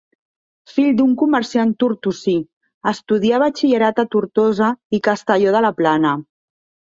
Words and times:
Fill 0.75 0.87
d'un 1.01 1.11
comerciant 1.21 1.73
tortosí, 1.83 2.33
estudià 2.93 3.41
batxillerat 3.43 4.01
a 4.05 4.07
Tortosa 4.17 4.71
i 5.01 5.03
Castelló 5.11 5.55
de 5.59 5.63
la 5.69 5.73
Plana. 5.83 6.17